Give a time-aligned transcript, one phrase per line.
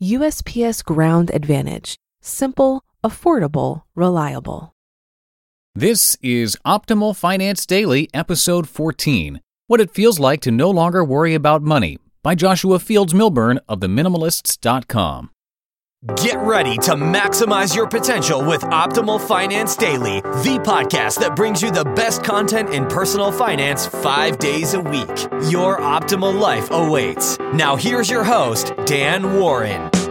[0.01, 4.73] USPS Ground Advantage: simple, affordable, reliable.
[5.75, 9.41] This is Optimal Finance Daily, episode 14.
[9.69, 13.81] What it feels like to no longer worry about money by Joshua Fields Millburn of
[13.81, 15.31] theminimalists.com.
[16.17, 21.71] Get ready to maximize your potential with Optimal Finance Daily, the podcast that brings you
[21.71, 25.07] the best content in personal finance five days a week.
[25.49, 27.39] Your optimal life awaits.
[27.55, 30.02] Now, here's your host, Dan Warren.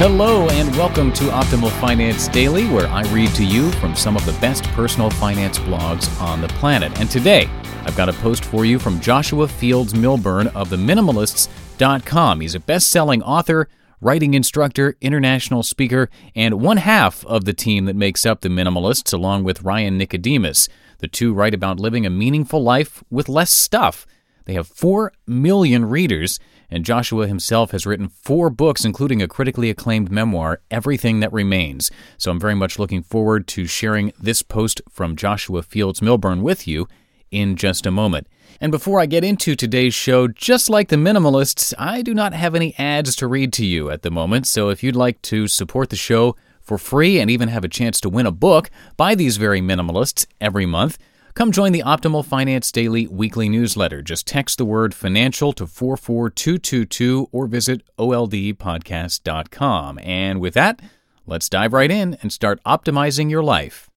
[0.00, 4.24] Hello, and welcome to Optimal Finance Daily, where I read to you from some of
[4.24, 6.98] the best personal finance blogs on the planet.
[6.98, 7.50] And today,
[7.84, 12.40] I've got a post for you from Joshua Fields Millburn of theminimalists.com.
[12.40, 13.68] He's a best selling author,
[14.00, 19.12] writing instructor, international speaker, and one half of the team that makes up the Minimalists,
[19.12, 20.70] along with Ryan Nicodemus.
[21.00, 24.06] The two write about living a meaningful life with less stuff.
[24.46, 26.40] They have 4 million readers,
[26.70, 31.90] and Joshua himself has written four books, including a critically acclaimed memoir, Everything That Remains.
[32.18, 36.68] So I'm very much looking forward to sharing this post from Joshua Fields Millburn with
[36.68, 36.86] you
[37.30, 38.26] in just a moment.
[38.60, 42.54] And before I get into today's show, just like the minimalists, I do not have
[42.54, 44.46] any ads to read to you at the moment.
[44.46, 48.00] So if you'd like to support the show for free and even have a chance
[48.00, 50.98] to win a book by these very minimalists every month,
[51.34, 54.02] come join the Optimal Finance Daily weekly newsletter.
[54.02, 59.98] Just text the word financial to 44222 or visit oldpodcast.com.
[60.02, 60.80] And with that,
[61.26, 63.88] let's dive right in and start optimizing your life.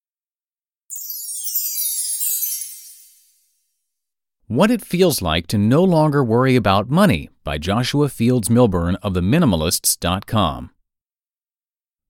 [4.47, 9.13] What It Feels Like to No Longer Worry About Money by Joshua Fields Millburn of
[9.13, 10.69] theminimalists.com.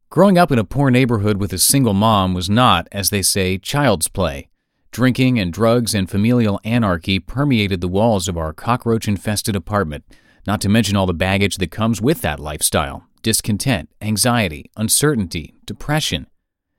[0.10, 3.58] Growing up in a poor neighborhood with a single mom was not, as they say,
[3.58, 4.50] child's play.
[4.94, 10.06] Drinking and drugs and familial anarchy permeated the walls of our cockroach infested apartment,
[10.46, 16.28] not to mention all the baggage that comes with that lifestyle discontent, anxiety, uncertainty, depression.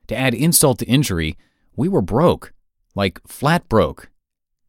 [0.07, 1.37] To add insult to injury,
[1.75, 2.53] we were broke.
[2.95, 4.09] Like flat broke,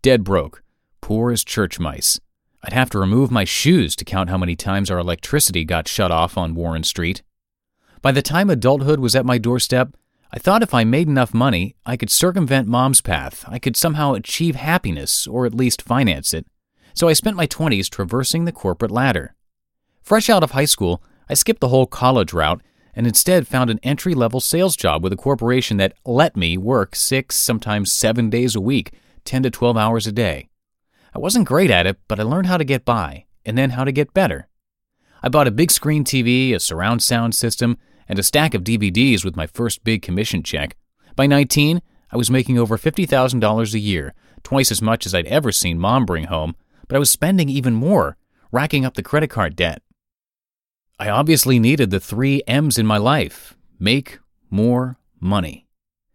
[0.03, 0.65] dead broke
[1.01, 2.19] poor as church mice.
[2.65, 6.11] I'd have to remove my shoes to count how many times our electricity got shut
[6.11, 7.23] off on Warren Street.
[8.03, 9.95] By the time adulthood was at my doorstep,
[10.33, 13.45] I thought if I made enough money, I could circumvent mom's path.
[13.49, 16.47] I could somehow achieve happiness, or at least finance it.
[16.95, 19.35] So I spent my 20s traversing the corporate ladder.
[20.03, 22.63] Fresh out of high school, I skipped the whole college route
[22.95, 26.97] and instead found an entry level sales job with a corporation that let me work
[26.97, 28.93] six, sometimes seven days a week,
[29.25, 30.49] 10 to 12 hours a day.
[31.15, 33.85] I wasn't great at it, but I learned how to get by, and then how
[33.85, 34.49] to get better.
[35.23, 37.77] I bought a big screen TV, a surround sound system,
[38.09, 40.77] and a stack of DVDs with my first big commission check.
[41.15, 41.81] By 19,
[42.11, 46.07] I was making over $50,000 a year, twice as much as I'd ever seen mom
[46.07, 46.55] bring home,
[46.89, 48.17] but I was spending even more,
[48.53, 49.83] racking up the credit card debt.
[50.99, 54.19] I obviously needed the three M's in my life make
[54.49, 55.67] more money.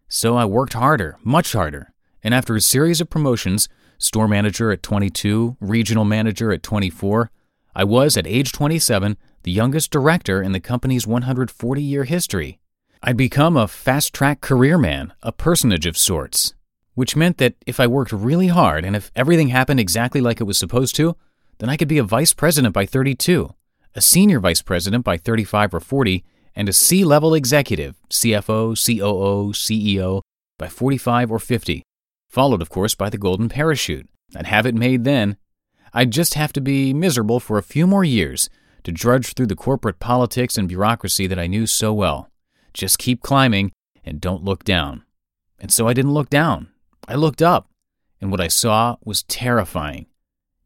[0.08, 1.92] So I worked harder, much harder,
[2.22, 7.30] and after a series of promotions, store manager at 22, regional manager at 24.
[7.74, 12.58] I was, at age 27, the youngest director in the company's 140 year history.
[13.02, 16.54] I'd become a fast track career man, a personage of sorts,
[16.94, 20.44] which meant that if I worked really hard and if everything happened exactly like it
[20.44, 21.16] was supposed to,
[21.58, 23.54] then I could be a vice president by 32,
[23.94, 26.24] a senior vice president by 35 or 40,
[26.54, 30.22] and a C level executive, CFO, COO, CEO,
[30.58, 31.82] by 45 or 50
[32.32, 34.08] followed, of course, by the golden parachute.
[34.34, 35.36] I'd have it made then.
[35.92, 38.48] I'd just have to be miserable for a few more years
[38.84, 42.28] to drudge through the corporate politics and bureaucracy that I knew so well.
[42.74, 43.72] Just keep climbing
[44.04, 45.04] and don't look down.
[45.58, 46.68] And so I didn't look down.
[47.06, 47.68] I looked up,
[48.20, 50.06] and what I saw was terrifying.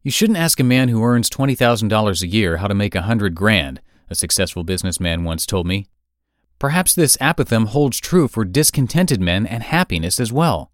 [0.03, 3.35] You shouldn't ask a man who earns $20,000 a year how to make a hundred
[3.35, 5.87] grand, a successful businessman once told me.
[6.59, 10.71] Perhaps this apothegm holds true for discontented men and happiness as well.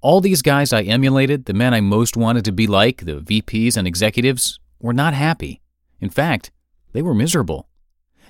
[0.00, 3.76] All these guys I emulated, the men I most wanted to be like, the VPs
[3.76, 5.60] and executives, were not happy.
[6.00, 6.52] In fact,
[6.92, 7.68] they were miserable.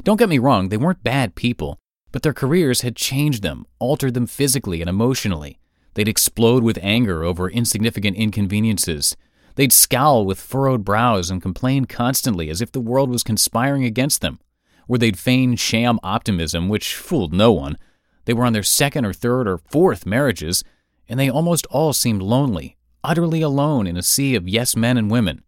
[0.02, 1.78] Don't get me wrong, they weren't bad people,
[2.12, 5.58] but their careers had changed them, altered them physically and emotionally.
[5.94, 9.16] They'd explode with anger over insignificant inconveniences.
[9.56, 14.20] They'd scowl with furrowed brows and complain constantly as if the world was conspiring against
[14.20, 14.38] them.
[14.86, 17.76] Or they'd feign sham optimism, which fooled no one.
[18.24, 20.62] They were on their second or third or fourth marriages,
[21.08, 25.10] and they almost all seemed lonely, utterly alone in a sea of yes men and
[25.10, 25.42] women.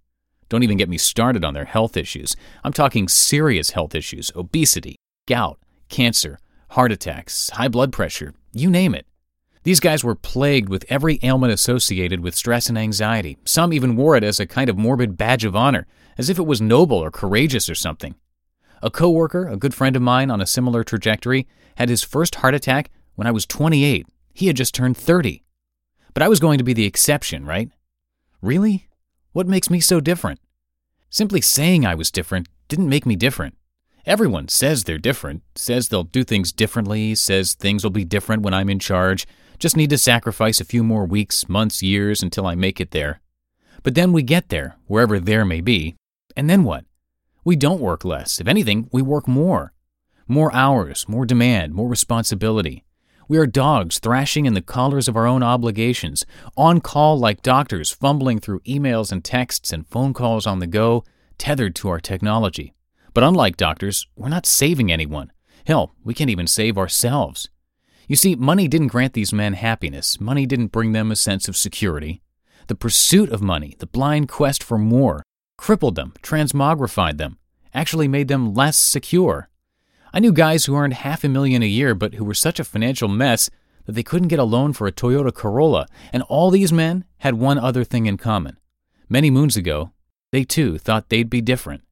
[0.51, 2.37] Don't even get me started on their health issues.
[2.65, 5.59] I'm talking serious health issues obesity, gout,
[5.89, 6.39] cancer,
[6.71, 9.07] heart attacks, high blood pressure, you name it.
[9.63, 13.39] These guys were plagued with every ailment associated with stress and anxiety.
[13.45, 15.87] Some even wore it as a kind of morbid badge of honor,
[16.19, 18.17] as if it was noble or courageous or something.
[18.83, 22.55] A coworker, a good friend of mine on a similar trajectory, had his first heart
[22.55, 24.07] attack when I was 28.
[24.35, 25.45] He had just turned 30.
[26.13, 27.71] But I was going to be the exception, right?
[28.43, 28.89] Really?
[29.33, 30.41] What makes me so different?
[31.09, 33.57] Simply saying I was different didn't make me different.
[34.07, 38.55] Everyone says they're different, says they'll do things differently, says things will be different when
[38.55, 39.27] I'm in charge,
[39.59, 43.21] just need to sacrifice a few more weeks, months, years until I make it there.
[43.83, 45.97] But then we get there, wherever there may be,
[46.37, 46.85] and then what?
[47.45, 48.41] We don't work less.
[48.41, 49.73] If anything, we work more.
[50.27, 52.85] More hours, more demand, more responsibility.
[53.31, 57.89] We are dogs thrashing in the collars of our own obligations, on call like doctors,
[57.89, 61.05] fumbling through emails and texts and phone calls on the go,
[61.39, 62.75] tethered to our technology.
[63.15, 65.31] But unlike doctors, we're not saving anyone.
[65.65, 67.49] Hell, we can't even save ourselves.
[68.09, 70.21] You see, money didn't grant these men happiness.
[70.21, 72.23] Money didn't bring them a sense of security.
[72.67, 75.23] The pursuit of money, the blind quest for more,
[75.57, 77.39] crippled them, transmogrified them,
[77.73, 79.50] actually made them less secure.
[80.13, 82.65] I knew guys who earned half a million a year but who were such a
[82.65, 83.51] financial mess
[83.87, 87.35] that they couldn't get a loan for a Toyota Corolla, and all these men had
[87.35, 88.59] one other thing in common.
[89.09, 89.93] Many moons ago,
[90.33, 91.83] they too thought they'd be different.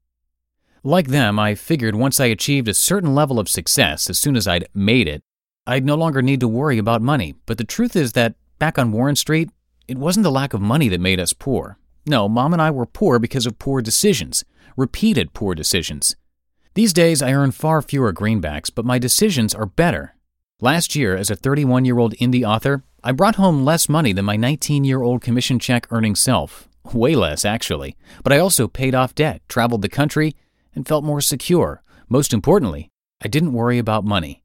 [0.83, 4.47] Like them, I figured once I achieved a certain level of success, as soon as
[4.47, 5.21] I'd made it,
[5.67, 7.35] I'd no longer need to worry about money.
[7.45, 9.49] But the truth is that back on Warren Street,
[9.87, 11.77] it wasn't the lack of money that made us poor.
[12.05, 14.45] No, Mom and I were poor because of poor decisions,
[14.77, 16.15] repeated poor decisions.
[16.79, 20.15] These days, I earn far fewer greenbacks, but my decisions are better.
[20.61, 24.23] Last year, as a 31 year old indie author, I brought home less money than
[24.23, 26.69] my 19 year old commission check earning self.
[26.93, 27.97] Way less, actually.
[28.23, 30.37] But I also paid off debt, traveled the country,
[30.73, 31.83] and felt more secure.
[32.07, 32.89] Most importantly,
[33.21, 34.41] I didn't worry about money.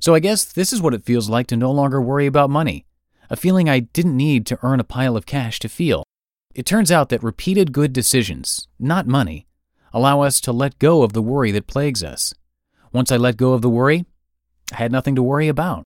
[0.00, 2.86] So I guess this is what it feels like to no longer worry about money,
[3.28, 6.02] a feeling I didn't need to earn a pile of cash to feel.
[6.54, 9.47] It turns out that repeated good decisions, not money,
[9.92, 12.34] allow us to let go of the worry that plagues us.
[12.92, 14.06] Once I let go of the worry,
[14.72, 15.84] I had nothing to worry about.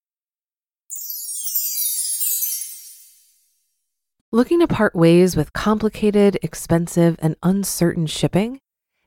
[4.34, 8.60] Looking to part ways with complicated, expensive, and uncertain shipping?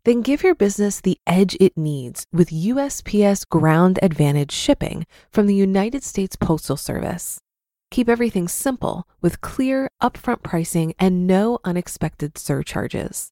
[0.03, 5.55] Then give your business the edge it needs with USPS Ground Advantage shipping from the
[5.55, 7.39] United States Postal Service.
[7.89, 13.31] Keep everything simple with clear, upfront pricing and no unexpected surcharges.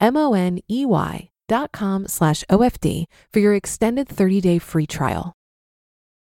[0.00, 4.86] M O N E Y dot com slash OFD for your extended 30 day free
[4.86, 5.32] trial.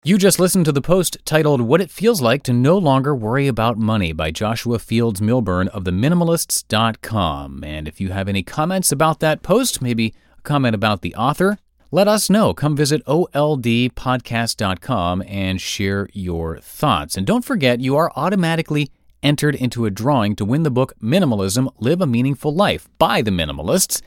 [0.04, 3.48] You just listened to the post titled What It Feels Like to No Longer Worry
[3.48, 7.64] About Money by Joshua Fields Millburn of theminimalists.com.
[7.64, 11.58] And if you have any comments about that post, maybe a comment about the author,
[11.92, 12.54] let us know.
[12.54, 17.18] Come visit oldpodcast.com and share your thoughts.
[17.18, 18.92] And don't forget, you are automatically
[19.24, 23.32] entered into a drawing to win the book Minimalism Live a Meaningful Life by the
[23.32, 24.02] Minimalists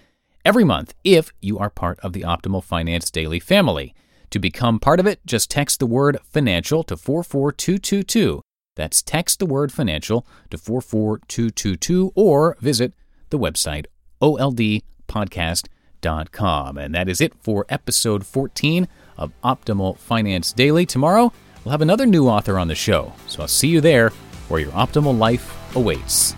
[0.44, 3.94] every month if you are part of the Optimal Finance Daily family.
[4.30, 8.42] To become part of it, just text the word financial to 44222.
[8.76, 12.94] That's text the word financial to 44222 or visit
[13.30, 13.86] the website
[14.22, 16.78] oldpodcast.com.
[16.78, 18.86] And that is it for episode 14
[19.16, 20.86] of Optimal Finance Daily.
[20.86, 21.32] Tomorrow,
[21.64, 23.12] we'll have another new author on the show.
[23.26, 24.12] So I'll see you there
[24.50, 26.34] where your optimal life awaits.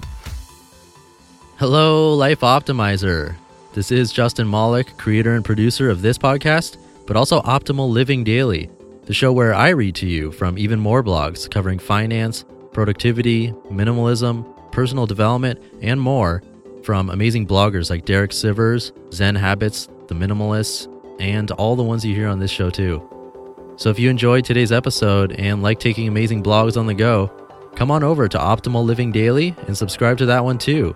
[1.57, 3.37] Hello, Life Optimizer.
[3.73, 6.77] This is Justin Malik, creator and producer of this podcast
[7.07, 8.71] but also Optimal Living Daily,
[9.05, 14.47] the show where I read to you from even more blogs covering finance, productivity, minimalism,
[14.73, 16.43] personal development, and more
[16.83, 20.89] from amazing bloggers like Derek Sivers, Zen Habits, The Minimalists,
[21.21, 23.07] and all the ones you hear on this show too.
[23.77, 27.31] So if you enjoyed today's episode and like taking amazing blogs on the go,
[27.75, 30.95] come on over to Optimal Living Daily and subscribe to that one too.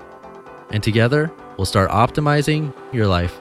[0.71, 3.40] And together, we'll start optimizing your life.